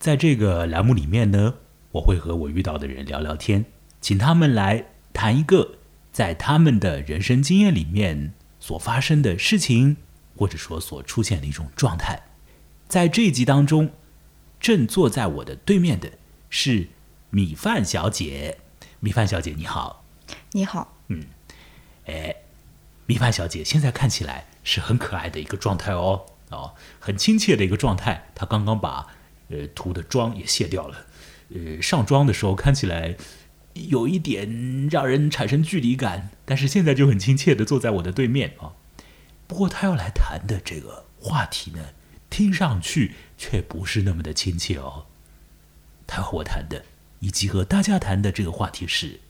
[0.00, 1.56] 在这个栏目里面呢，
[1.92, 3.66] 我会和我遇到的人聊聊天，
[4.00, 5.76] 请他们来谈一个
[6.10, 9.98] 在他们的人生经验里面所发生的事情，
[10.34, 12.18] 或者说所出现的一种状态。
[12.88, 13.90] 在这一集当中，
[14.58, 16.12] 正坐在我的对面的
[16.48, 16.88] 是
[17.28, 18.56] 米饭小姐。
[19.00, 20.02] 米饭小姐你好，
[20.52, 21.24] 你好，嗯
[22.06, 22.34] 哎，
[23.04, 28.30] 米饭小姐现在看起来是很可爱的一个状态哦，哦，很亲切的一个状态。
[28.34, 29.06] 她刚刚把
[29.50, 31.06] 呃涂的妆也卸掉了，
[31.54, 33.16] 呃，上妆的时候看起来
[33.74, 38.72] 有一点让人产生距离感，但是现在就很亲切的坐在我的对面啊。
[39.46, 41.90] 不过他要来谈的这个话题呢，
[42.30, 45.06] 听上去却不是那么的亲切哦。
[46.06, 46.84] 他和我谈的，
[47.18, 49.20] 以及和大家谈的这个话题是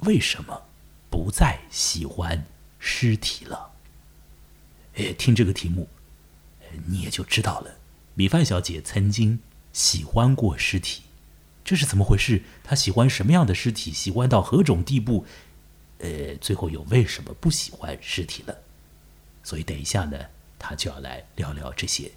[0.00, 0.62] 为什么？
[1.08, 2.44] 不再喜欢
[2.78, 3.72] 尸体了。
[4.94, 5.88] 哎，听这个题目，
[6.86, 7.74] 你也就知道了。
[8.14, 9.40] 米饭小姐曾经
[9.72, 11.02] 喜欢过尸体，
[11.64, 12.42] 这是怎么回事？
[12.62, 13.92] 她喜欢什么样的尸体？
[13.92, 15.24] 喜欢到何种地步？
[15.98, 18.58] 呃，最后又为什么不喜欢尸体了？
[19.42, 20.18] 所以等一下呢，
[20.58, 22.10] 她就要来聊聊这些。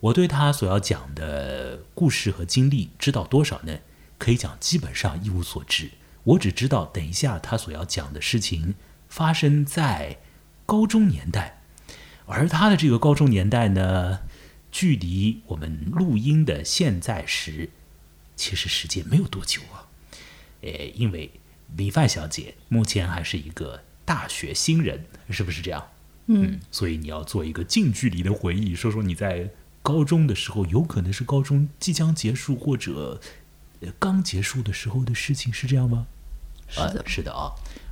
[0.00, 3.78] 我对她所要讲的故事和经历知道多少呢？
[4.18, 5.90] 可以讲基本上一无所知。
[6.24, 8.74] 我只知道，等一下她所要讲的事情
[9.08, 10.18] 发生在
[10.66, 11.62] 高中年代，
[12.26, 14.20] 而他的这个高中年代呢，
[14.70, 17.70] 距离我们录音的现在时，
[18.36, 19.88] 其实时间没有多久啊。
[20.62, 21.30] 诶，因为
[21.76, 25.88] 米饭小姐目前还是一个大学新人，是不是这样？
[26.26, 29.50] 嗯，所以你要做一个近距离的回忆，说说你在
[29.82, 33.20] 高中的时候，有可能是高中即将结束或者
[33.80, 36.06] 呃刚结束的时候的事情，是这样吗？
[36.68, 37.50] 是的啊，是的啊。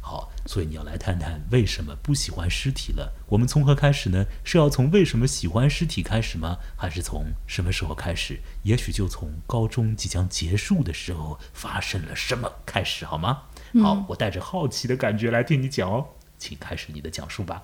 [0.09, 3.13] 好，所以你要来谈谈为什么不喜欢尸体了？
[3.29, 4.25] 我们从何开始呢？
[4.43, 6.57] 是要从为什么喜欢尸体开始吗？
[6.79, 8.41] 还是从什么时候开始？
[8.63, 13.43] 也许就从高中即将结束的时候发生了什么开始，好吗？
[13.83, 16.07] 好，我带着好奇的感觉来听你讲哦，
[16.39, 17.63] 请开始你的讲述吧。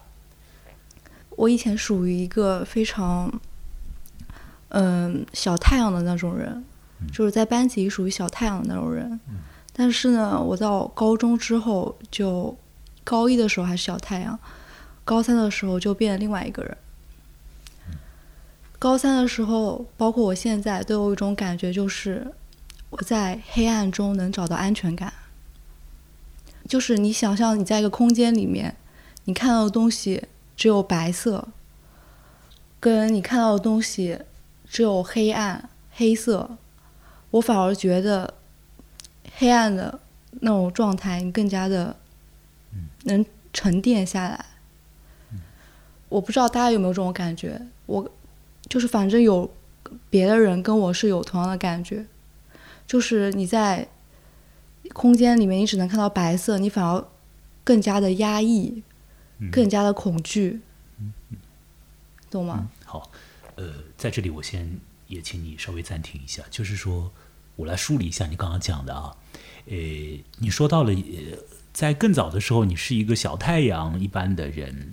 [1.30, 3.40] 我以前属于一个非常，
[4.68, 6.62] 嗯，小太阳的那种人，
[7.10, 9.18] 就是在班级里属于小太阳的那种人。
[9.76, 12.56] 但是呢，我到高中之后，就
[13.02, 14.38] 高一的时候还是小太阳，
[15.04, 16.76] 高三的时候就变了另外一个人。
[18.78, 22.32] 高三的时候，包括我现在，都有一种感觉，就是
[22.90, 25.12] 我在黑暗中能找到安全感。
[26.68, 28.76] 就是你想象你在一个空间里面，
[29.24, 30.24] 你看到的东西
[30.56, 31.48] 只有白色，
[32.78, 34.20] 跟你看到的东西
[34.68, 36.56] 只有黑暗、黑色。
[37.32, 38.34] 我反而觉得
[39.36, 39.98] 黑暗的
[40.40, 41.96] 那种状态，你更加的
[43.04, 44.44] 能沉淀下来。
[46.08, 48.10] 我不知道大家有没有这种感觉，我
[48.68, 49.52] 就是反正有
[50.08, 52.06] 别的人跟我是有同样的感觉，
[52.86, 53.88] 就是你在
[54.92, 57.04] 空间里面，你只能看到白色，你反而
[57.64, 58.82] 更加的压抑，
[59.50, 60.60] 更加的恐惧，
[62.30, 62.68] 懂吗？
[62.84, 63.10] 好，
[63.56, 64.78] 呃，在这里我先
[65.08, 67.10] 也请你稍微暂停一下，就是说
[67.56, 69.16] 我来梳理一下你刚刚讲的啊，
[69.66, 69.76] 呃，
[70.38, 71.38] 你说到了，呃，
[71.72, 74.92] 在更早的时候，你是一个小太阳一般的人，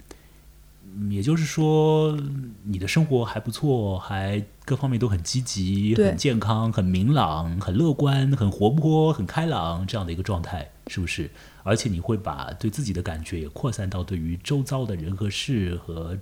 [0.95, 2.17] 嗯也就是说，
[2.63, 11.29] 你的生活还不错，还各方面都很积极、很健康、很明朗、很乐观、很活泼、很开朗这样的一个状态，是不是？
[11.63, 16.17] 而且你会把对自己的感觉也扩散到对于周遭的人和事和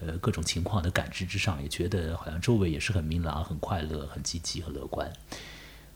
[0.00, 5.10] 呃各种情况的感知之上，也觉得好像周围也是很明朗、很快乐、很积极、很乐观。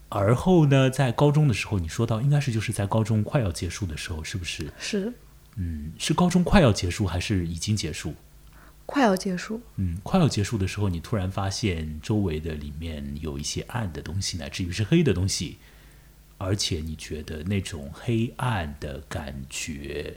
[0.09, 4.73] 而后呢，在高中的时候，你说到应该是就是在高中快要结束的时候，是不是？
[4.79, 5.13] 是
[5.57, 8.15] 嗯，是高中快要结束还是已经结束？
[8.87, 9.61] 快要结束。
[9.77, 15.59] 嗯，快要结束的时候，你突然发现周围的里面有一些暗的东西，乃至于是黑的东西，
[16.39, 20.17] 而且你觉得那种黑暗的感觉，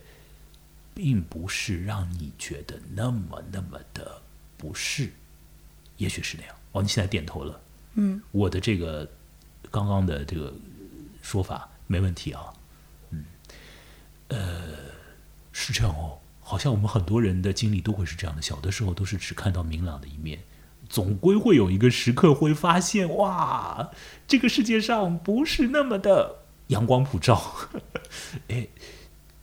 [0.93, 4.21] 并不是让你觉得那么那么的
[4.55, 5.09] 不适，
[5.97, 6.55] 也许是那样。
[6.71, 7.59] 哦，你现在点头了。
[7.95, 9.05] 嗯，我的这个
[9.69, 10.53] 刚刚的这个
[11.21, 12.53] 说法没问题啊。
[13.11, 13.25] 嗯，
[14.29, 14.77] 呃，
[15.51, 16.17] 是这样哦。
[16.39, 20.39] 好像我们很多人的经历都会是这样的，小的时候都是只看到明朗的一面，
[20.89, 23.91] 总归会有一个时刻会发现，哇，
[24.27, 27.69] 这个世界上不是那么的阳光普照。
[28.49, 28.67] 哎，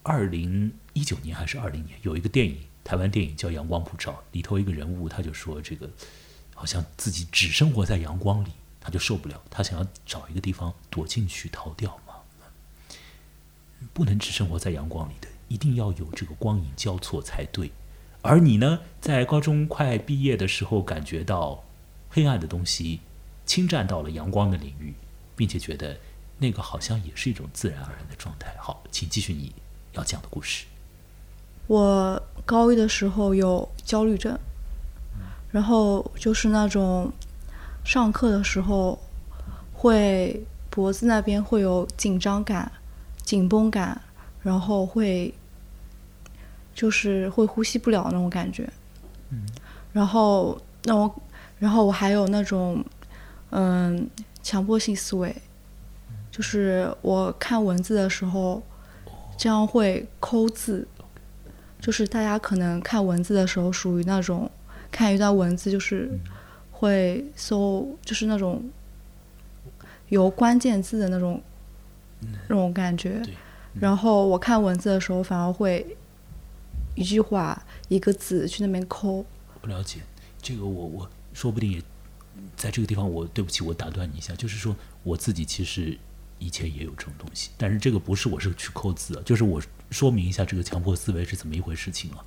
[0.03, 5.89] 二零一九年还是二零年，有一个电影，台湾电影叫《阳光普照》，里头一个人物他就说，这个
[6.53, 8.49] 好像自己只生活在阳光里，
[8.89, 12.15] 他就受不了，他想要找一个地方躲进去逃掉嘛。
[13.93, 17.71] 不能只生活在阳光里的，一定要有这个光影交错才对。
[18.23, 21.63] 而你呢，在高中快毕业的时候，感觉到
[22.09, 23.01] 黑暗的东西
[23.45, 24.95] 侵占到了阳光的领域，
[25.35, 25.99] 并且觉得
[26.39, 28.55] 那个好像也是一种自然而然的状态。
[28.59, 29.53] 好，请继续你
[29.93, 30.65] 要讲的故事。
[31.67, 34.35] 我高一的时候有焦虑症，
[35.51, 37.13] 然后就是那种
[37.83, 38.99] 上课的时候
[39.73, 42.71] 会脖子那边会有紧张感、
[43.23, 43.99] 紧绷感，
[44.41, 45.33] 然后会
[46.73, 48.69] 就是会呼吸不了那种感觉。
[49.29, 49.45] 嗯，
[49.91, 51.21] 然后那我，
[51.57, 52.83] 然后我还有那种
[53.49, 54.09] 嗯
[54.43, 55.35] 强迫性思维，
[56.31, 58.61] 就是我看文字的时候，
[59.37, 60.87] 这样会抠字。
[61.81, 64.51] 就是大家可能看文字的时候，属于那种
[64.91, 66.11] 看一段文字就是
[66.79, 68.63] 会搜，就是那种
[70.07, 71.41] 有关键字的那种
[72.47, 73.21] 那种感觉。
[73.73, 75.85] 然后我看文字的时候，反而会
[76.95, 79.25] 一句话一个字去那边抠。
[79.61, 79.99] 不了解
[80.41, 81.81] 这个，我我说不定也
[82.55, 83.09] 在这个地方。
[83.09, 84.73] 我对不起，我打断你一下，就是说
[85.03, 85.97] 我自己其实
[86.39, 89.61] 以前也有这种东西，但是这个不是我是去抠字，就是我。
[89.91, 92.23] 说明一下这个强迫思维是怎么一回事情啊？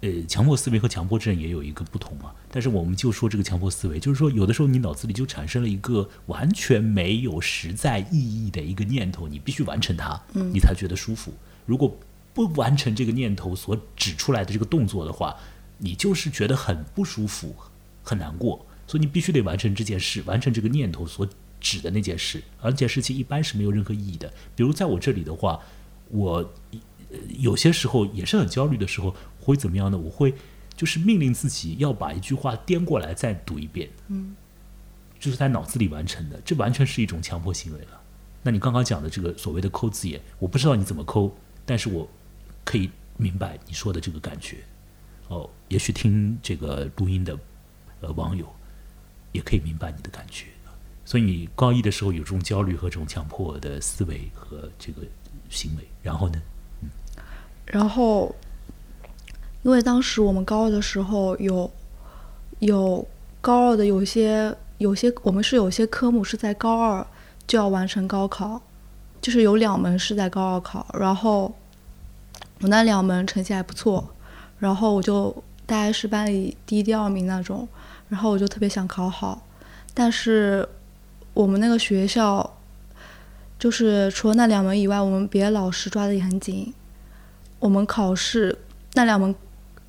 [0.00, 2.32] 呃，强迫思维和强迫症也有一个不同嘛。
[2.52, 11.32] 但是我们就说这个强迫思维，就是说有的时候你脑子里就产生了一个完全没有实在意义的一个念头，你必须完成它，你才觉得舒服。
[11.66, 11.98] 如果
[12.32, 15.34] 不完成这个念头所指出来的这个动作的话，
[15.78, 17.54] 你就是觉得很不舒服、
[18.02, 18.64] 很难过。
[18.86, 21.28] 所以你必须得完成这件事，完成这个念头所
[21.60, 22.40] 指的那件事。
[22.60, 24.32] 而这件事情一般是没有任何意义的。
[24.54, 25.60] 比如在我这里的话，
[26.10, 26.52] 我。
[27.38, 29.16] 有些时候也是很焦虑的时候，
[29.48, 29.96] 会怎么样呢？
[29.96, 30.34] 我会
[30.76, 34.36] 就是命令自己要把一句话颠过来再读一遍，嗯，
[35.18, 38.00] 就是在脑子里完成的，这完全是一种强迫行为了。
[38.42, 41.34] 那你刚刚讲的这个所谓的抠字眼，我不知道你怎么抠，
[41.64, 42.06] 但是我
[42.62, 44.58] 可以明白你说的这个感觉。
[45.28, 47.38] 哦，也许听这个录音的
[48.00, 48.46] 呃网友
[49.32, 50.46] 也可以明白你的感觉。
[51.06, 55.00] 所以你高一的时候有这种焦虑和这种强迫的思维和这个
[55.48, 56.38] 行为，然后呢？
[57.64, 58.34] 然后，
[59.62, 61.70] 因为当时我们高二的时候有
[62.60, 63.06] 有
[63.40, 67.06] 高二的有些有些我们是有些科目是在高二
[67.46, 68.60] 就要完成高考，
[69.20, 70.86] 就是有两门是在高二考。
[70.98, 71.54] 然后
[72.60, 74.08] 我那两门成绩还不错，
[74.58, 75.30] 然后我就
[75.66, 77.66] 大概是班里第一、第二名那种。
[78.08, 79.46] 然后我就特别想考好，
[79.92, 80.66] 但是
[81.34, 82.58] 我们那个学校
[83.58, 86.72] 就是除了那两门以外，我们别的老师抓的也很紧。
[87.58, 88.56] 我们考试
[88.94, 89.34] 那两门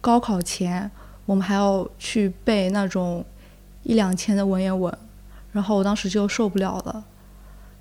[0.02, 0.90] 高考前，
[1.26, 3.26] 我们还要去背那种
[3.84, 4.96] 一两千的文言文，
[5.52, 7.04] 然后我当时就受不了了，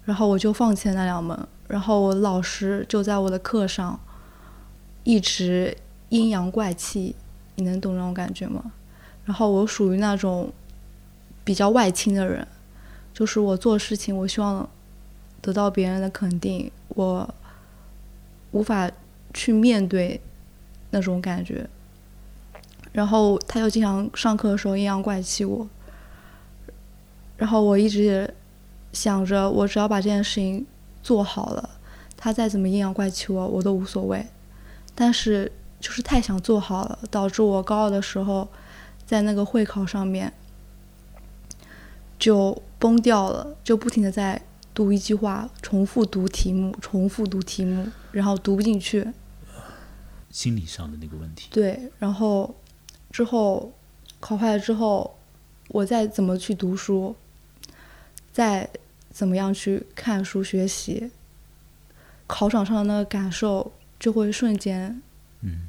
[0.05, 1.39] 然后我就放弃了那两门。
[1.67, 3.99] 然后我老师就在我的课上
[5.05, 5.77] 一直
[6.09, 7.15] 阴阳怪气，
[7.57, 8.73] 你能懂那种感觉吗？
[9.25, 10.53] 然后我属于那种
[11.45, 12.47] 比较外倾的人，
[13.13, 14.69] 就是我做事情我希望
[15.41, 17.35] 得到别人的肯定，我
[18.53, 18.91] 无法。
[19.35, 20.19] 去面对
[20.91, 21.69] 那种感觉，
[22.99, 25.65] 然后他又经常上课的时候阴阳怪气我，
[27.37, 28.35] 然后我一直
[28.93, 30.67] 想着，我只要把这件事情
[31.01, 31.71] 做好了，
[32.17, 34.27] 他再怎么阴阳怪气我，我都无所谓。
[34.97, 38.49] 但是就是太想做好了，导致我高二的时候
[39.07, 40.33] 在那个会考上面
[42.19, 44.43] 就崩掉了，就不停的在。
[44.75, 49.07] 读一句话，重复读题目，重复读题目，然后读不进去。
[50.31, 51.49] 心理上的那个问题。
[51.53, 52.55] 对，然后
[53.11, 53.73] 之后
[54.21, 55.19] 考坏了之后，
[55.69, 57.15] 我再怎么去读书，
[58.33, 58.69] 再
[59.11, 61.11] 怎么样去看书学习，
[62.27, 65.03] 考场上的那个感受就会瞬间
[65.43, 65.69] 嗯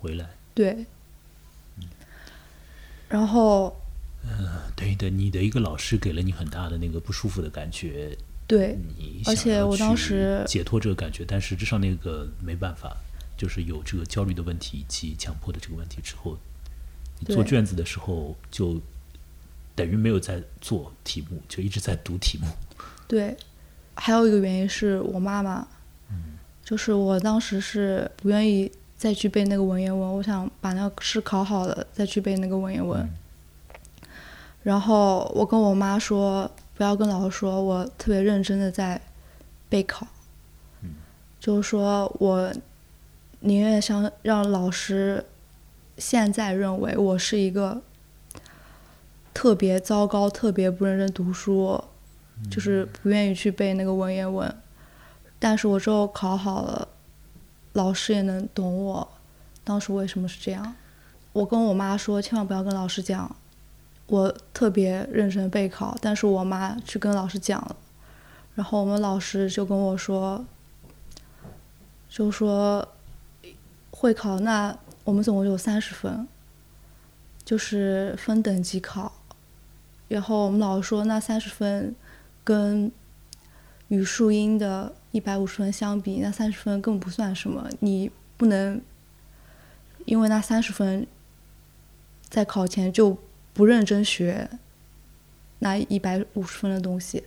[0.00, 0.28] 回来。
[0.54, 0.86] 对。
[3.08, 3.76] 然后。
[4.26, 8.16] 嗯，对的，你的一个老师给了你很大的那个不舒服的感觉。
[8.46, 8.74] 对，
[9.26, 12.96] 而且我当时解脱这个感觉，但实质上那个没办法，
[13.36, 16.38] 就是有这个焦虑的问题以及强迫的这个问题之后，
[17.26, 18.80] 做卷子的时候就
[19.74, 22.46] 等于没有在做题目，就一直在读题目。
[23.06, 23.36] 对，
[23.94, 25.66] 还有一个原因是我妈妈，
[26.10, 33.08] 嗯，就是我当时是不愿意再去背那个文言文，我想把那个试考好了再去背那个文言文，
[34.62, 36.50] 然后我跟我妈说。
[36.76, 39.00] 不要跟老师说，我特别认真的在
[39.68, 40.04] 备考，
[41.38, 42.52] 就是说我
[43.38, 45.24] 宁愿想让老师
[45.96, 47.82] 现在认为我是一个
[49.32, 51.82] 特别糟糕、特别不认真读书，
[52.50, 54.54] 就是不愿意去背那个文言文。
[55.38, 56.88] 但是我之后考好了，
[57.72, 59.08] 老师也能懂我
[59.62, 60.74] 当时为什么是这样。
[61.32, 63.34] 我跟我妈说，千万不要跟老师讲，
[64.06, 67.76] 我特别认真备考，但是我妈去跟老师讲了，
[68.54, 70.44] 然后我们老师就跟我说，
[72.08, 72.88] 就说
[73.90, 76.26] 会考那我们总共有三十分，
[77.44, 79.12] 就是分等级考，
[80.08, 81.94] 然后我们老师说那三十分
[82.42, 82.90] 跟
[83.88, 88.80] 语数英的一百五十分相比，那三十分根本不算什么，你不能
[90.06, 91.06] 因为那三十分
[92.28, 93.16] 在考前就
[93.52, 94.48] 不认真学
[95.58, 97.24] 那一百五十分的东西。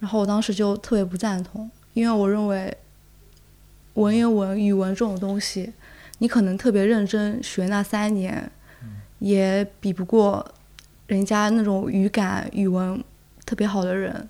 [0.00, 2.76] 然后我当时就特别不赞同，因为我认为
[3.94, 5.72] 文言文、语文这种东西，
[6.18, 8.50] 你可能特别认真学那三年，
[9.18, 10.54] 也比不过
[11.06, 13.02] 人家那种语感、语文
[13.44, 14.28] 特别好的人，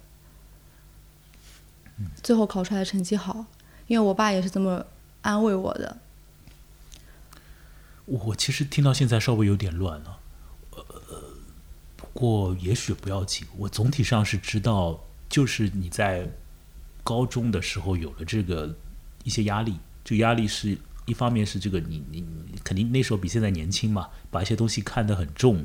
[2.23, 3.47] 最后考出来的成绩好。
[3.87, 4.85] 因为我爸也是这么
[5.23, 5.97] 安慰我的。
[8.05, 10.19] 我其实听到现在稍微有点乱了，
[10.73, 10.85] 呃，
[11.97, 13.47] 不过也许不要紧。
[13.57, 16.29] 我总体上是知道，就是你在
[17.05, 18.75] 高中的时候有了这个
[19.23, 22.23] 一些压力，这个压力是一方面是这个你你
[22.63, 25.65] 肯定那时候比现在年轻嘛，把一些东西看得很重，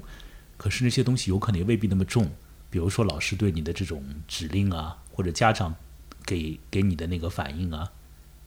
[0.56, 2.32] 可是那些东西有可能也未必那么重。
[2.70, 5.76] 比如说老师对你的这种指令啊，或者家长
[6.26, 7.92] 给给你的那个反应啊。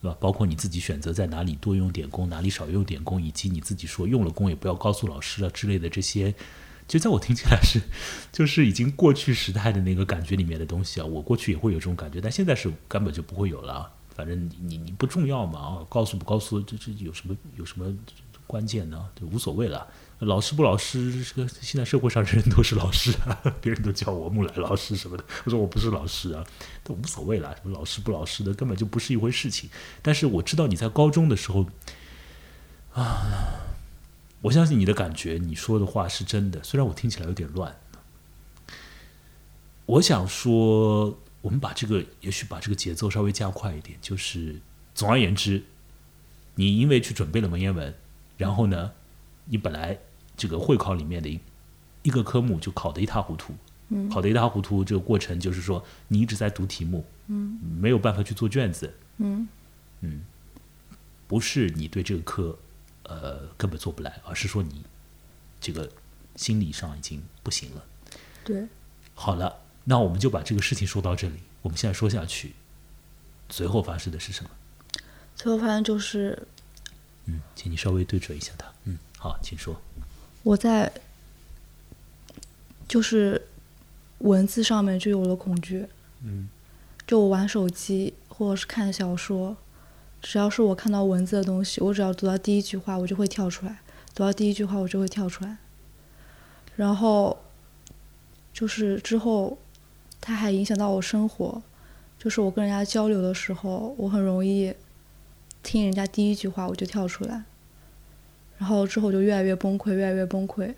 [0.00, 0.18] 对吧？
[0.20, 6.34] 包括你自己选择在哪里多用点功，哪里少用点功，以及你自己说用了功也不要告诉老师啊之类的这些，
[6.86, 7.80] 就在我听起来是，
[8.30, 11.06] 就是已经过去时代的那个感觉里面的东西啊。
[11.06, 13.90] 我过去也会有这种感觉，但现在是根本就不会有了。
[14.14, 17.92] 反正你你你不重要嘛，啊，告诉不告诉，这这有什么有什么
[18.47, 19.09] 关键呢？
[19.18, 19.87] 就无所谓了。
[20.21, 25.25] 老师不老师，这个现在社会上人人都是老师啊， 别人都叫我木兰老师什么的。
[25.44, 26.42] 我说我不是老师啊，
[26.83, 27.54] 都无所谓了。
[27.56, 29.68] 什么老师不老师的，根本就不是一回事情。
[30.00, 31.66] 但是我知道你在高中的时候
[32.94, 33.61] 啊，
[34.40, 36.62] 我相信你的感觉，你说的话是真的。
[36.62, 37.76] 虽然我听起来有点乱，
[39.87, 43.98] 我想说，我们把这个也许把这个节奏稍微加快一点。
[44.00, 44.62] 就是
[44.94, 45.62] 总而言之，
[46.54, 47.94] 你因为去准备了文言文，
[48.38, 48.92] 然后呢？
[49.46, 49.98] 你本来
[50.38, 51.38] 这个会考里面的一
[52.02, 53.52] 一个科目就考得一塌糊涂，
[53.90, 59.46] 嗯考得一塌糊涂，这个过程就是说你一直在读题目，嗯没有办法去做卷子，嗯
[60.00, 60.24] 嗯
[61.28, 62.58] 不是你对这个科
[63.02, 64.82] 呃根本做不来，而是说你
[65.60, 65.92] 这个
[66.36, 67.84] 心理上已经不行了。
[68.44, 68.66] 对，
[69.14, 72.54] 好了，那我们就把这个事情说到这里，我们现在说下去，
[73.50, 74.50] 随后发生的是什么？
[75.36, 76.46] 最后发生就是
[77.26, 78.66] 嗯，请你稍微对准一下他。
[78.84, 79.80] 嗯，好，请说。
[80.42, 80.90] 我在
[82.86, 83.40] 就是
[84.18, 85.86] 文字上面就有了恐惧。
[86.22, 86.48] 嗯，
[87.06, 89.56] 就我玩手机或者是看小说，
[90.22, 93.72] 只要是我看到文字的东西，我只要读到第一句话，我就会跳出来；
[94.14, 95.58] 读到第一句话，我就会跳出来。
[96.76, 97.44] 然后
[98.52, 99.58] 就是之后，
[100.26, 101.62] 它还影响到我生活，
[102.19, 104.75] 就是我跟人家交流的时候，我很容易
[105.62, 107.45] 听人家第一句话我就跳出来，
[108.57, 110.73] 然后之后就越来越崩溃，越来越崩溃。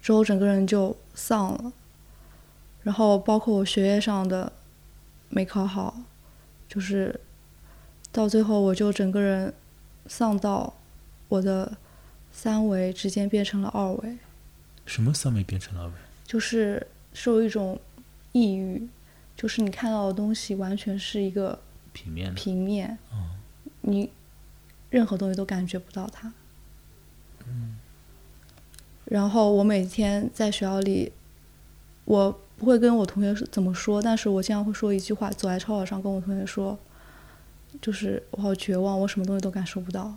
[0.00, 1.72] 之后整个人就丧了。
[2.84, 4.52] 然后包括我学业上的
[5.28, 6.02] 没考好，
[6.68, 7.18] 就是
[8.12, 9.52] 到最后我就整个人
[10.06, 10.72] 丧到
[11.28, 11.76] 我的
[12.30, 14.18] 三维直接变成了二维，
[14.86, 15.94] 什么三维变成了二维？
[16.24, 17.78] 就是是有一种
[18.32, 18.88] 抑郁，
[19.36, 21.58] 就是你看到的东西完全是一个
[21.92, 22.34] 平面。
[22.34, 22.98] 平面，
[23.82, 24.10] 你
[24.90, 26.32] 任何东西都感觉不到它。
[29.04, 31.12] 然后我每天在学校里，
[32.04, 36.78] 我不会跟我同学怎么说，但是我经常会说一句话，走在操场上跟我同学说，
[37.82, 40.16] 就是我好绝望，我什么东西都感受不到。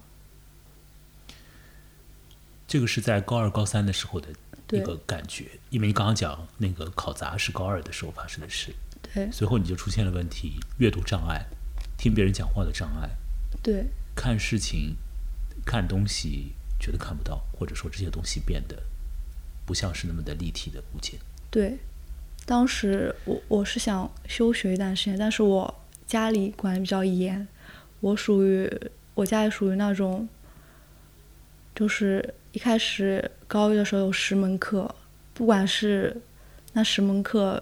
[2.67, 4.29] 这个是在高二、高三的时候的
[4.71, 8.73] 一个感觉，因为你刚刚讲那个考砸是高二的时候发生的事，
[9.13, 9.29] 对。
[9.31, 11.45] 随后你就出现了问题，阅读障碍，
[11.97, 13.09] 听别人讲话的障碍，
[13.61, 13.85] 对。
[14.15, 14.95] 看事情、
[15.65, 18.81] 看东西觉得看不到，或者说这些东西变得
[19.65, 21.19] 不像是那么的立体的物件。
[21.51, 21.77] 对，
[22.45, 27.47] 当时我我是想休学一段时间，但是我家里管的比较严，
[27.99, 28.71] 我属于
[29.13, 30.27] 我家里属于那种，
[31.75, 34.95] 就是一开始高一的时候有十门课，
[35.33, 36.21] 不管是
[36.71, 37.61] 那十门课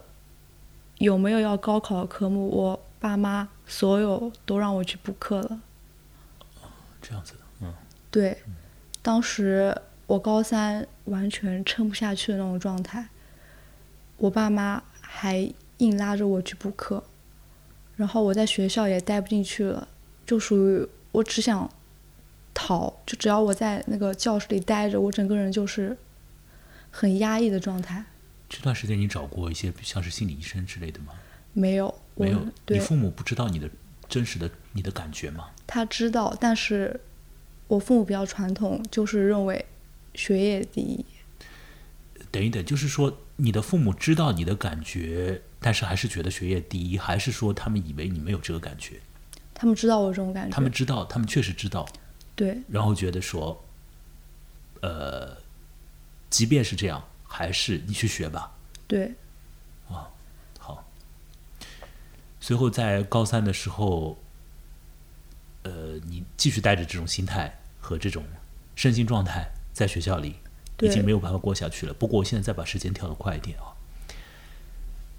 [0.99, 5.59] 有没有要高考的科目，我爸妈所有都让我去补课了。
[7.01, 7.73] 这样子的，嗯，
[8.11, 8.37] 对，
[9.01, 13.09] 当时我高三完全撑不下去的那种状态，
[14.17, 17.03] 我爸妈还硬拉着我去补课，
[17.97, 19.87] 然后我在学校也待不进去了，
[20.25, 21.69] 就属于我只想
[22.53, 25.97] 逃，就只要我在那个教室里待着，我整个人就是
[26.91, 28.03] 很压抑的状态。
[28.49, 31.13] 这段时间你找过一些像是心理医生之类的吗？
[31.53, 33.69] 没有，没有，你父母不知道你的
[34.07, 35.49] 真实的你的感觉吗？
[35.65, 36.99] 他知道，但是
[37.67, 39.65] 我父母比较传统，就是认为
[40.13, 41.03] 学业第一。
[42.31, 48.99] 等一等，就是说你的父母知道你的感觉，但是还是觉得学业第一，还是说他们以为你没有这个感觉？
[49.53, 51.87] 他们知道我这种感觉，他们知道，他们确实知道，
[52.35, 53.63] 对然后觉得说，
[54.81, 55.37] 呃，
[56.29, 58.51] 即便是这样，还是你去学吧。
[58.87, 59.13] 对
[59.87, 60.09] 啊
[60.59, 60.83] 好，
[62.39, 64.17] 随后在高三的时候，
[65.63, 68.23] 呃，你继续带着这种心态和这种
[68.75, 70.35] 身心状态在学校里，
[70.81, 71.93] 已经没有办法过下去了。
[71.93, 73.77] 不过我现在再把时间调的快一点啊，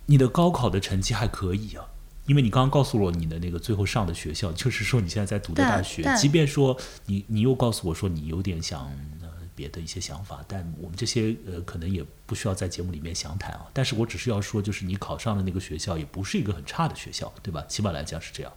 [0.07, 1.87] 你的高考的成绩还可以啊。
[2.27, 6.77] 因为你刚刚告诉我你的那个最后上的学校，就是说你现在在读的大学，即便说
[7.07, 8.87] 你你又告诉我说你有点想
[9.21, 13.67] 呃别的一些想法，但我们这些呃可能也不需要在节目里面详谈啊。
[13.73, 17.63] 但是我只是要说，就是你考上的那个学校也不是一个很差的学校，对吧？
[17.69, 18.53] 起码来讲是这样，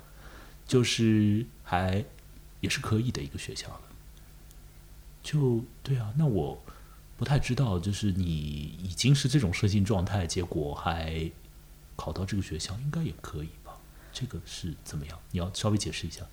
[0.66, 2.04] 就是还
[2.62, 3.82] 也是可以的一个学校了。
[5.22, 6.58] 就对啊，那我
[7.18, 11.30] 不太知道，就是你已经是这种身心状态，结果还
[11.98, 13.57] 考到这个学校，应该也可以吧？
[14.20, 15.20] 这个是怎么样？
[15.30, 16.26] 你要稍微解释一下。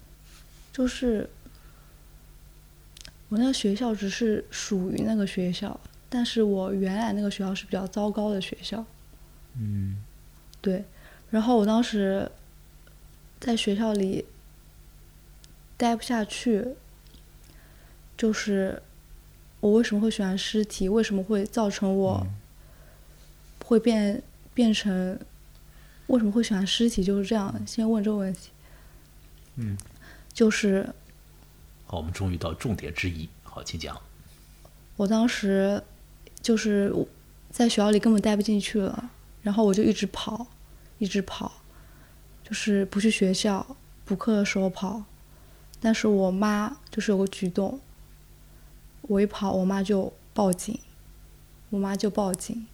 [0.73, 1.29] 就是
[3.29, 8.83] 我那个学校只是属于那个学校，但是我原来那个学校是比较糟糕的学校。
[9.59, 10.03] 嗯
[10.63, 10.83] 对，
[11.29, 12.31] 然后我当时
[13.39, 14.25] 在学校里
[15.77, 16.75] 待不下去，
[18.17, 18.83] 就是
[19.61, 22.27] 我为什么会喜欢尸体，为什么会造成我
[23.67, 24.23] 会变
[24.55, 25.19] 变成
[26.15, 27.53] 为什么会喜欢尸体，就是这样。
[27.67, 28.51] 先问这个问题，
[29.57, 29.77] 嗯，
[30.33, 30.89] 就是
[31.87, 33.29] 好，我们终于到重点之一。
[33.43, 34.01] 好，请讲。
[34.95, 35.83] 我当时
[36.41, 36.95] 就是
[37.51, 39.11] 在学校里根本待不进去了，
[39.43, 40.47] 然后我就一直跑，
[40.99, 41.51] 一直跑，
[42.45, 45.03] 就是不去学校，补课的时候跑。
[45.81, 47.81] 但是我妈就是有个举动，
[49.03, 50.79] 我一跑，我妈就报警，
[51.71, 52.69] 我妈就报警，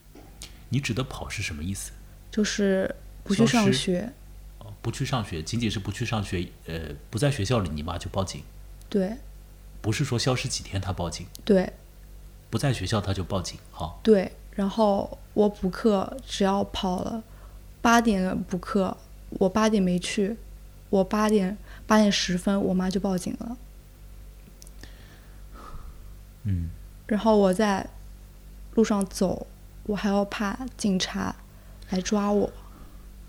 [0.69, 1.93] 你指的跑是什么意思？
[2.31, 4.13] 就是不去上学。
[4.59, 6.81] 哦，不去上学，仅仅是不去上学，呃，
[7.11, 8.43] 不在学校里，你妈就报警，
[8.89, 9.17] 对。
[9.83, 11.73] 不是说消失几天她报警，对。
[12.51, 13.59] 不在学校她就报警。
[13.71, 17.23] 好，对，然后我补课只要跑了
[17.81, 18.97] 八点补课，
[19.31, 20.37] 我八点没去，
[20.91, 21.57] 我八点
[21.87, 23.57] 八点十分，我妈就报警了。
[26.43, 26.71] 嗯，
[27.07, 27.89] 然后我在
[28.75, 29.47] 路上走，
[29.85, 31.37] 我还要怕警察
[31.91, 32.53] 来抓我，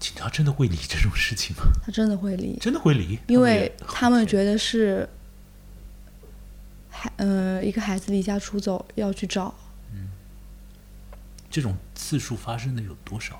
[0.02, 1.62] 警察真的会理这种事情吗？
[1.86, 3.20] 他真的会理，真的会理？
[3.28, 5.08] 因为他们觉得是
[6.90, 9.54] 孩呃一个孩子离家出走要去找，
[9.94, 10.10] 嗯
[11.52, 13.40] 这种次数发生的有多少？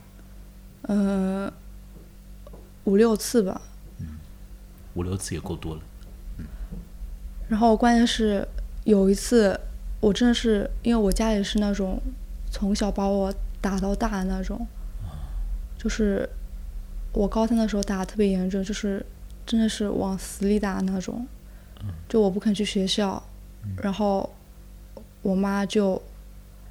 [0.84, 1.52] 呃
[2.84, 3.60] 五六次吧。
[3.98, 4.20] 嗯
[4.94, 5.82] 五六次也够多了。
[6.38, 6.46] 嗯
[7.50, 8.48] 然后关键是
[8.84, 9.60] 有一次，
[10.00, 12.00] 我真的是因为我家里是那种
[12.52, 14.68] 从小把我打到大的那种，
[15.76, 16.30] 就是
[17.14, 19.06] 我高三的时候打的特别严重，就是
[19.46, 21.26] 真的是往死里打那种，
[22.08, 23.22] 就我不肯去学校，
[23.82, 24.30] 然后
[25.22, 26.02] 我妈就，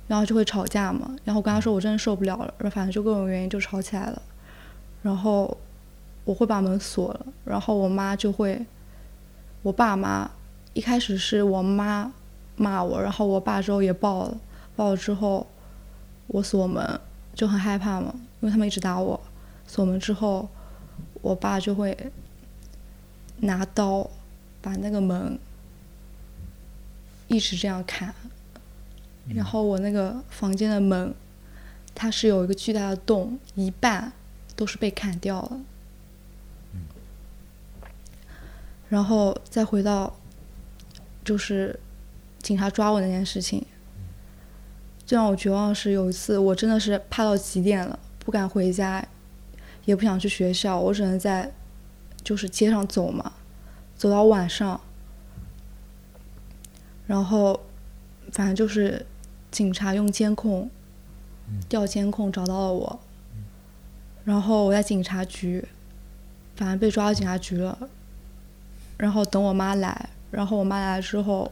[0.09, 4.23] 然后就会吵架嘛，然后我跟她说我真的受不了了，然后反正就各种原因就吵起来了，
[5.03, 5.57] 然后
[6.25, 8.65] 我会把门锁了，然后我妈就会，
[9.63, 10.31] 我爸妈
[10.73, 12.11] 一开始是我妈
[12.57, 14.37] 骂我，然后我爸之后也爆了，
[14.75, 15.47] 爆了之后
[16.29, 17.01] 我锁门
[17.35, 19.21] 就很害怕嘛，因为他们一直打我，
[19.71, 20.49] 锁门之后
[21.23, 21.97] 我爸就会
[23.37, 24.11] 拿刀
[24.61, 25.39] 把那个门
[27.29, 28.13] 一直这样砍，
[29.29, 31.15] 然后我那个房间的门
[31.95, 34.13] 它是有一个巨大的洞，一半
[34.57, 35.61] 都是被砍掉了。
[38.89, 40.13] 然后再回到，
[41.25, 41.79] 就是
[42.43, 43.65] 警察抓我那件事情，
[45.07, 49.07] 最让我绝望的是有一次我真的是怕到极点了，不敢回家，
[49.85, 51.53] 也不想去学校，我只能在
[52.23, 53.33] 就是街上走嘛，
[53.97, 54.81] 走到晚上，
[57.07, 57.61] 然后
[58.33, 59.05] 反正就是
[59.51, 60.71] 警察用监控
[61.69, 63.01] 调监控找到了我，
[64.25, 65.67] 然后我在警察局，
[66.55, 67.89] 反正被抓到警察局了。
[68.97, 71.51] 然后等我妈来，然后我妈来了之后，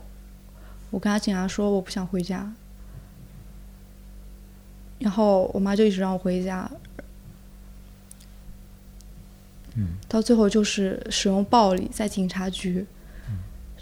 [0.90, 2.52] 我跟她警察说我不想回家，
[4.98, 6.70] 然后我妈就一直让我回家，
[9.78, 12.84] 嗯，到最后就是使用暴力，在警察局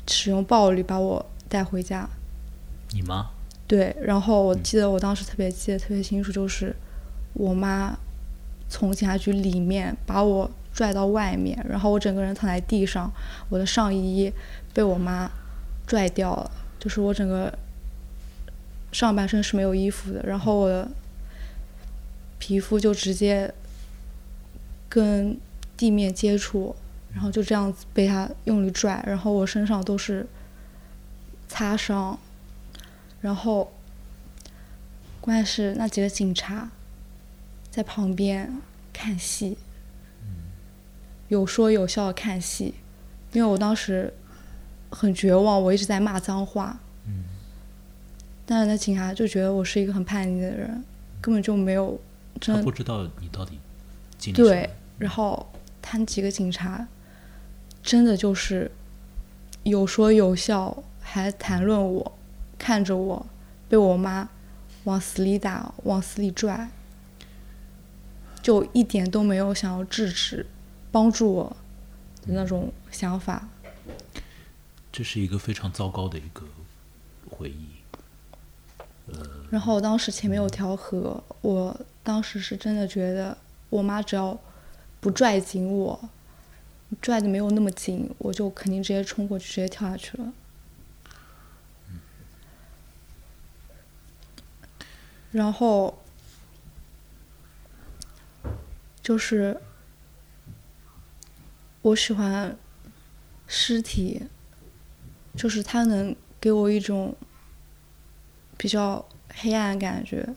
[0.06, 2.06] 使用暴力把我带回家，
[2.92, 3.30] 你妈？
[3.66, 6.76] 对，然后我记得我当时特别记得特别清楚，就是
[7.32, 7.96] 我妈
[8.68, 13.10] 从警察局里面把我拽到外面，然后我整个人躺在地上，
[13.48, 14.30] 我的上衣
[14.74, 15.30] 被我妈
[15.86, 17.58] 拽掉了，就是我整个
[18.92, 20.88] 上半身是没有衣服的，然后我的
[22.38, 23.52] 皮肤就直接
[24.88, 25.36] 跟
[25.76, 26.74] 地面接触，
[27.12, 30.26] 然后就这样子被他用力拽，然后我身上都是
[31.48, 32.18] 擦伤。
[33.20, 33.72] 然后，
[35.20, 36.70] 关键是那几个警察
[37.70, 38.60] 在旁边
[38.92, 39.58] 看戏，
[41.28, 42.74] 有说有笑的看戏，
[43.32, 44.12] 因为我当时
[44.90, 46.78] 很绝望，我一直在骂脏话。
[48.48, 50.84] 但是那警察就觉得我是一个很叛逆的人，
[51.20, 52.00] 根本就没有
[52.40, 53.58] 真的不知道你到底
[54.16, 55.44] 经历对，然后
[55.88, 56.88] 他几个警察
[57.80, 58.68] 真的就是
[59.62, 62.18] 有说有笑，还谈论我，
[62.58, 63.24] 看着我
[63.68, 64.28] 被我妈
[64.82, 66.68] 往死里打，往死里拽，
[68.42, 70.44] 就一点都没有想要制止、
[70.90, 71.56] 帮助我
[72.22, 73.48] 的那种想法。
[74.90, 76.42] 这是一个非常糟糕的一个
[77.30, 77.68] 回忆。
[79.50, 83.38] 然后我当时前面有条河，我当时是真的觉得，
[83.70, 84.36] 我妈只要
[85.00, 86.08] 不拽紧我，
[87.00, 90.32] 拽的没有那么紧，我就肯定直接冲过去，直接跳下去了。
[95.32, 96.02] 然后
[99.02, 99.60] 就是
[101.82, 102.56] 我喜欢
[103.46, 104.22] 尸体，
[105.36, 107.14] 就是它能给我一种
[108.56, 110.34] 比较黑暗感觉，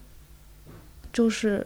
[1.13, 1.65] 就是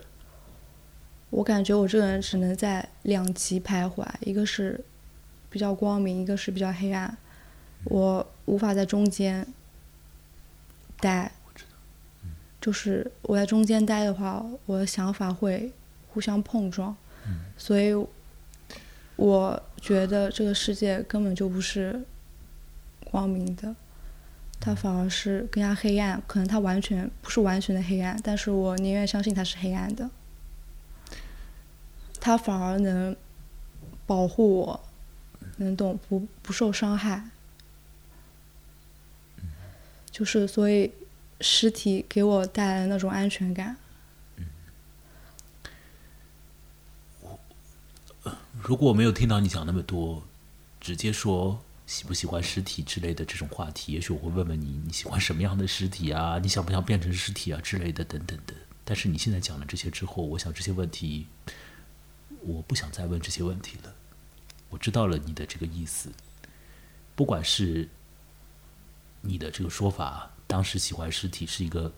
[1.33, 4.79] 我感觉我这个人只能在两极徘徊，一个是
[5.49, 7.17] 比较光明，一个是比较黑暗，
[7.85, 9.45] 我无法在中间
[10.99, 11.31] 待。
[12.61, 15.73] 就是我在中间待的话，我的想法会
[16.07, 16.95] 互相碰撞，
[17.57, 17.93] 所以
[19.15, 21.99] 我觉得这个世界根本就不是
[23.03, 23.75] 光明的，
[24.59, 26.21] 它反而是更加黑暗。
[26.27, 30.07] 可能它完全不是完全的黑暗，但是我宁愿相信它是黑暗的。
[32.23, 33.13] 它反而能
[34.07, 34.83] 保护我，
[35.57, 37.29] 能懂不不受伤害。
[40.09, 40.89] 就是所以。
[41.41, 43.75] 尸体给我带来那种安全感。
[48.62, 50.23] 如果我没有听到你讲那么多，
[50.79, 56.39] 直接说喜不喜欢尸体之类的这种话题，也许我会问问你，你喜欢什么样的尸体啊？
[56.39, 58.53] 你想不想变成尸体啊之类的，等等的。
[58.86, 61.27] 但是你现在讲了这些之后，我想这些问题，
[62.45, 63.95] 我不想再问这些问题了。
[64.69, 66.12] 我知道了你的这个意思，
[67.15, 67.89] 不管是
[69.21, 70.32] 你的这个说法。
[70.45, 71.91] 当时喜欢尸体是一个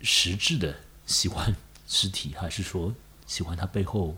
[0.00, 1.54] 实质的喜欢
[1.86, 2.94] 尸体，还是说
[3.26, 4.16] 喜欢它背后，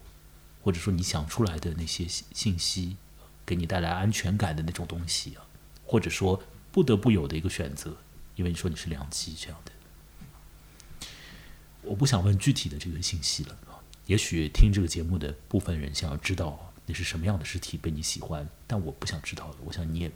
[0.63, 2.97] 或者说你想出来的那些信息，
[3.45, 5.47] 给你带来安全感的那种东西啊？
[5.85, 7.97] 或者说不得不有的一个选择，
[8.37, 9.73] 因为你说你是两极这样的。
[11.83, 13.59] 我不想问具体的这个信息了。
[14.07, 19.57] 也许听这个节目的部分人想要知道那是什么样的尸体被你喜欢，但我不想知道了。
[19.65, 20.13] 我想你也。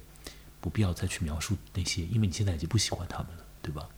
[0.61, 3.89] 不必要再去描述那些，因为你现在已经不喜欢他们了，对吧？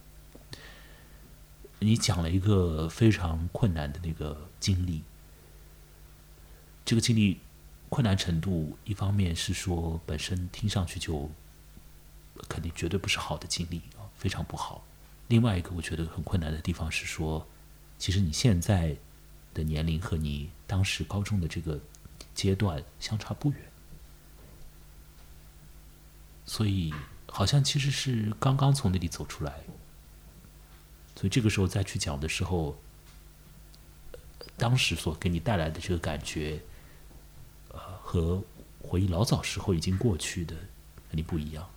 [1.79, 5.03] 你讲了一个非常困难的那个经历，
[6.85, 7.41] 这个经历
[7.89, 11.31] 困难程度，一方面是说本身听上去就
[12.47, 14.85] 肯定绝对不是好的经历啊，非常不好。
[15.29, 17.49] 另外一个我觉得很困难的地方是说，
[17.97, 18.95] 其实你现在
[19.53, 21.81] 的年龄和你当时高中的这个
[22.35, 23.61] 阶段相差不远。
[26.47, 26.93] 所以，
[27.29, 29.61] 好像其实是刚刚从那里走出来，
[31.15, 32.77] 所以这个时候再去讲的时候，
[34.57, 36.61] 当时所给你带来的这个感觉，
[37.69, 38.43] 呃，和
[38.83, 40.57] 回忆老早时候已经过去的
[41.09, 41.71] 肯定不一样。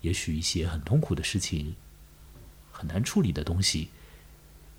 [0.00, 1.74] 也许一些很痛苦的事情，
[2.70, 3.90] 很难处理的东西，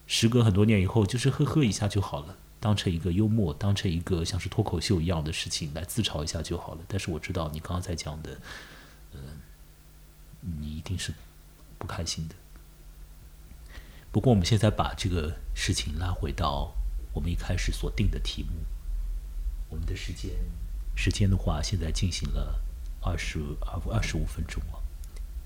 [0.08, 6.82] 时隔很多年以后，就是呵呵一下就好了，当成一个幽默，当成一个像是脱口秀一样的事情来自嘲一下就好了。
[6.88, 8.40] 但是我知道你刚刚在讲的。
[9.14, 9.20] 嗯
[10.60, 11.14] 你一定是
[11.78, 12.36] 不开心的。
[14.12, 16.76] 不过，我们现在把这个事情拉回到
[17.14, 18.50] 我们一开始所定的题目。
[19.70, 20.32] 我们的时间，
[20.98, 22.60] 时间的话，现在进行了
[23.02, 24.84] 二十二二十五分钟了。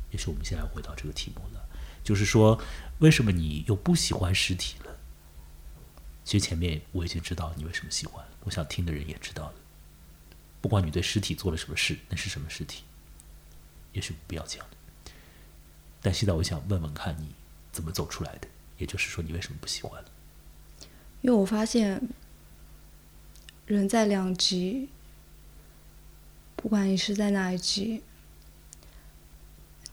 [0.09, 1.69] 也是我们现在回到这个题目了，
[2.03, 2.59] 就是说，
[2.99, 4.97] 为什么你又不喜欢尸体了？
[6.23, 9.53] 其实前面我已经知道你为什么喜欢，我想听的人也知道了。
[10.59, 12.83] 不管你对尸体做了什么事，那是什么尸体？
[13.93, 14.73] 也许不要讲了。
[16.01, 17.29] 但现在我想问问看你
[17.71, 20.03] 怎么走出来的，也就是说你为什么不喜欢？
[21.21, 22.01] 因为我发现
[23.65, 24.89] 人在两极，
[26.55, 28.03] 不管你是在哪一极，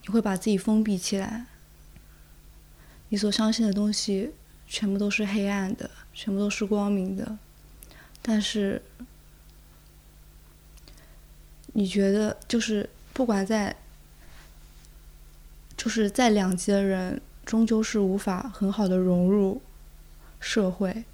[0.02, 1.46] 你会把自己封闭起来，
[3.14, 4.32] 你所相信的东西
[4.66, 7.38] 全部都是黑暗的，全部都是光明的，
[8.20, 8.82] 但是
[11.74, 13.76] 你觉得就是不管在。
[15.76, 19.62] 就是在两极的人，终究是无法很好的融入
[20.40, 21.04] 社会。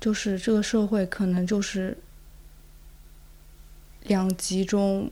[0.00, 1.98] 就是这个社会可能就是
[4.02, 5.10] 两极中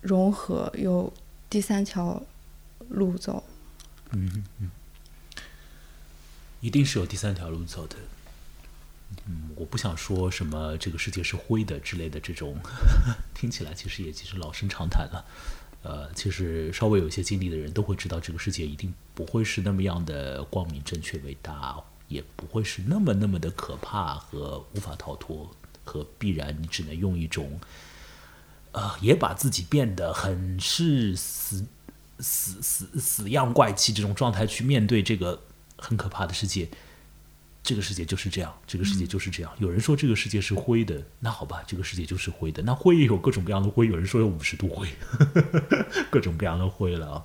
[0.00, 1.12] 融合，有
[1.48, 2.22] 第三条
[2.88, 3.44] 路走。
[4.10, 4.70] 嗯嗯，
[6.60, 7.96] 一定是有第三条路走的。
[9.26, 12.56] 嗯，我不想说什么这个世界是灰的之类的这种，
[13.34, 15.24] 听起来其实也其实老生常谈了。
[15.82, 25.54] 呃，其实稍微有些经历的人都会知道，这个世界一定不会是那么样的光明、正确、伟大，也不会是那么那么的可怕和无法逃脱，
[25.84, 27.60] 和必然你只能用一种，
[28.76, 31.66] 呃，也把自己变得很是死
[32.18, 35.44] 死死死样怪气这种状态去面对这个
[35.78, 36.68] 很可怕的世界。
[37.62, 39.50] 这个世界就是这样，这个世界就是这样。
[39.58, 42.62] 有人说这个世界是灰的，那好吧，这个世界就是灰的。
[42.62, 44.86] 那灰也有各种各样的灰，有人说有五十度灰，
[46.12, 47.24] 各种各样的灰了啊。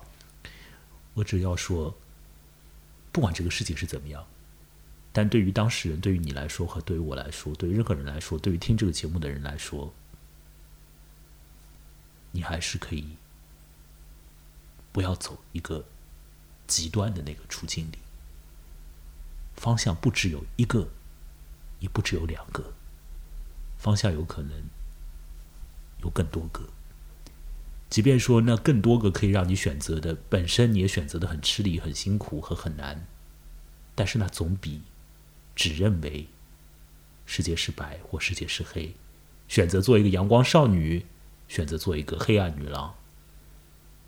[1.12, 1.94] 我只要说，
[3.12, 4.24] 不管这个世界是怎么样，
[5.12, 9.92] 但对于当事人，对于你来说和对于我来说，对于任何人来说，对于听这个节目的人来说，
[12.32, 13.16] 你还是可以
[14.92, 15.86] 不要走一个
[16.66, 17.98] 极端的那个处境里。
[19.54, 20.88] 方向不只有一个，
[21.78, 22.72] 也不只有两个，
[23.78, 24.64] 方向有可能
[26.02, 26.68] 有更多个。
[27.88, 33.06] 即便说那更多个可以让你选择的，本身你也选择的很吃力、很辛苦和很难，
[33.94, 34.80] 但是那总比
[35.54, 36.26] 只认为
[37.26, 38.94] 世界是白或世界是黑，
[39.46, 41.04] 选择做一个阳光少女，
[41.52, 42.94] 选择做一个黑暗女郎，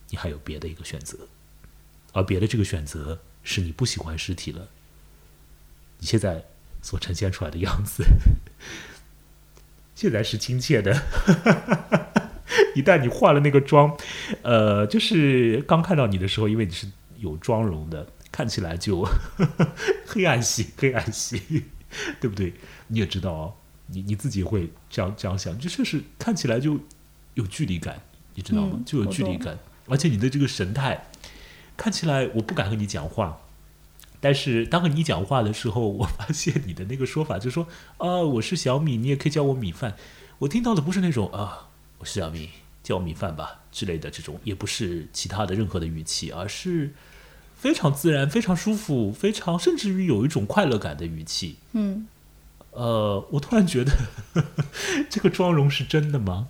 [0.09, 1.29] 你还有别的一个选择，
[2.15, 4.71] 而别的这个选择是你不喜欢尸体了。
[5.99, 6.47] 你现在
[6.81, 8.03] 所呈现出来的样子，
[9.95, 11.03] 现在是亲切的。
[12.75, 13.95] 一旦你化了那个妆，
[14.41, 19.07] 呃，就是刚看到你的时候，因为你是有妆容的，看起来就
[20.09, 21.67] 黑暗系，黑暗系，
[22.23, 22.55] 对不对？
[22.87, 26.81] 你也知道，你你自己会这样这样想，就确实看起来就
[27.35, 28.01] 有距离感，
[28.35, 28.81] 你知道吗？
[28.87, 31.07] 就有距离感，而且你的这个神态
[31.77, 33.41] 看起来，我不敢和你讲话。
[34.21, 37.69] 但是当和你讲话的时候，我发现你的那个说法就是说，
[37.99, 39.97] 啊，我是小米，你也可以叫我米饭。
[40.39, 41.69] 我听到的不是那种啊，
[41.99, 42.49] 我是小米，
[42.83, 46.95] 叫我米饭吧之类的这种，也不是其他的任何的语气，而是
[47.55, 51.57] 非常自然、非常舒服、非常甚至于有一种快乐感的语气。
[51.73, 52.07] 嗯，
[52.71, 53.93] 呃，我突然觉得
[55.11, 56.49] 这个妆容是真的吗？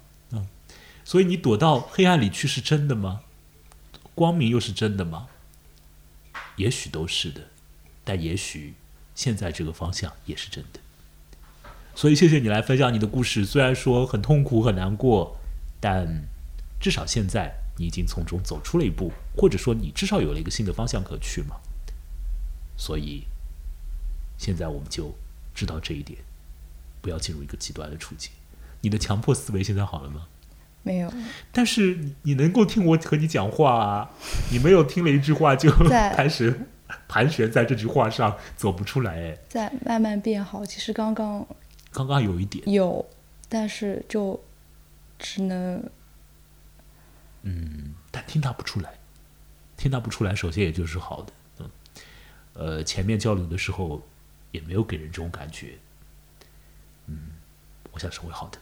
[1.04, 3.20] 所以你躲到黑暗里去是真的吗？
[4.14, 5.28] 光明又是真的吗？
[6.56, 7.42] 也许都是的。
[8.04, 8.74] 但也许
[9.14, 10.80] 现在这个方向也是真的，
[11.94, 13.46] 所以谢谢你来分享你的故事。
[13.46, 15.38] 虽然说很痛苦很难过，
[15.80, 16.26] 但
[16.78, 21.56] 至少现在你已经从中走出了一步，或者说你至少有了一个新的方向可去嘛。
[22.76, 23.24] 所以
[24.36, 25.14] 现在我们就
[25.54, 26.18] 知道这一点，
[27.00, 28.30] 不要进入一个极端的处境。
[28.82, 30.26] 你的强迫思维现在好了吗？
[30.84, 31.12] 没有。
[31.50, 34.10] 但是你能够听我和你讲话啊，
[34.52, 35.68] 你没有听了一句话就
[36.14, 36.68] 开始。
[37.08, 40.64] 盘旋在这句话上走不出来哎，在慢慢变好。
[40.64, 41.44] 其实刚刚
[41.90, 43.04] 刚刚有一点有，
[43.48, 44.40] 但是就
[45.18, 45.82] 只能
[47.42, 48.94] 嗯，但听他不出来，
[49.76, 51.32] 听他不出来，首先也就是好的。
[51.58, 51.70] 嗯，
[52.52, 54.00] 呃，前面交流的时候
[54.52, 55.76] 也没有给人这种感觉。
[57.06, 57.30] 嗯，
[57.90, 58.58] 我想是会好的。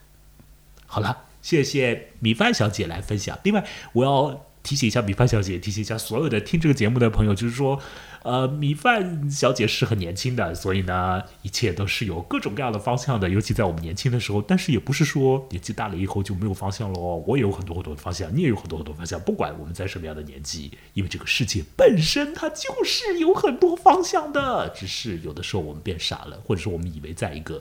[0.87, 3.39] 好了，谢谢米饭小姐来分享。
[3.43, 7.79] 另外，我要提醒一下米饭小姐，提醒一下所有的听这个节目的朋友，就是说。
[8.25, 13.29] 呃，米饭小姐是很年轻的，所以呢，一切都是有各种各样的方向的。
[13.29, 17.25] 尤其在我们年轻的时候，但是也不是说年纪大了以后就没有方向喽。
[17.27, 19.21] 我也有很多很多的方向，你也有很多很多方向。
[19.21, 27.61] 不管我们在什么样的年纪，因为这个世界本身它就是有很多方向的，只是有的时候我们变傻了，或者说我们以为在一个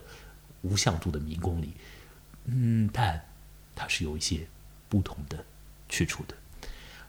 [0.62, 1.74] 无向度的迷宫里，
[2.46, 3.20] 嗯，但
[3.76, 4.48] 它是有一些
[4.90, 5.46] 不同的
[5.90, 6.36] 去处的。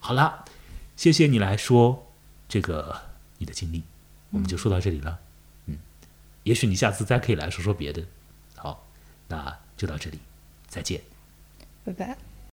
[0.01, 0.45] 好了，
[0.97, 2.13] 谢谢你来说
[2.49, 3.13] 这个。
[3.39, 3.83] 你的经历，
[4.31, 5.19] 我们就说到这里了。
[5.67, 5.77] 嗯，
[6.45, 8.07] 也许你下次再可以来说说别的。
[8.55, 8.87] 好，
[9.27, 10.21] 那就到这里，
[10.69, 11.01] 再见，
[11.85, 12.17] 拜拜。